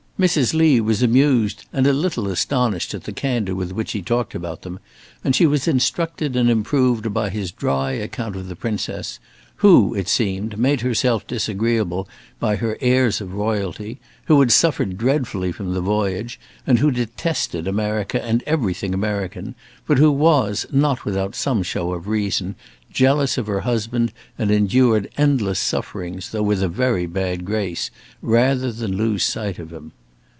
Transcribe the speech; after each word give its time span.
Mrs. 0.21 0.53
Lee 0.53 0.79
was 0.79 1.01
amused 1.01 1.65
and 1.73 1.87
a 1.87 1.93
little 1.93 2.27
astonished 2.27 2.93
at 2.93 3.05
the 3.05 3.11
candour 3.11 3.55
with 3.55 3.71
which 3.71 3.93
he 3.93 4.03
talked 4.03 4.35
about 4.35 4.61
them, 4.61 4.77
and 5.23 5.35
she 5.35 5.47
was 5.47 5.67
instructed 5.67 6.35
and 6.35 6.47
improved 6.47 7.11
by 7.11 7.31
his 7.31 7.51
dry 7.51 7.93
account 7.93 8.35
of 8.35 8.47
the 8.47 8.55
Princess, 8.55 9.17
who, 9.65 9.95
it 9.95 10.07
seemed, 10.07 10.59
made 10.59 10.81
herself 10.81 11.25
disagreeable 11.25 12.07
by 12.39 12.55
her 12.57 12.77
airs 12.81 13.19
of 13.19 13.33
royalty; 13.33 13.99
who 14.25 14.39
had 14.41 14.51
suffered 14.51 14.95
dreadfully 14.95 15.51
from 15.51 15.73
the 15.73 15.81
voyage; 15.81 16.39
and 16.67 16.77
who 16.77 16.91
detested 16.91 17.67
America 17.67 18.23
and 18.23 18.43
everything 18.45 18.93
American; 18.93 19.55
but 19.87 19.97
who 19.97 20.11
was, 20.11 20.67
not 20.71 21.03
without 21.03 21.33
some 21.33 21.63
show 21.63 21.93
of 21.93 22.07
reason, 22.07 22.53
jealous 22.93 23.39
of 23.39 23.47
her 23.47 23.61
husband, 23.61 24.13
and 24.37 24.51
endured 24.51 25.09
endless 25.17 25.57
sufferings, 25.57 26.29
though 26.29 26.43
with 26.43 26.61
a 26.61 26.67
very 26.69 27.07
bad 27.07 27.43
grace, 27.43 27.89
rather 28.21 28.71
than 28.71 28.95
lose 28.95 29.23
sight 29.23 29.57
of 29.57 29.73
him. 29.73 29.91